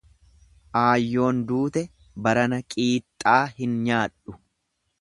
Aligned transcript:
Aayyoon 0.79 1.43
duute 1.51 1.83
barana 2.27 2.59
qiixxaa 2.75 3.39
hin 3.61 3.77
nyaadhu. 3.87 4.39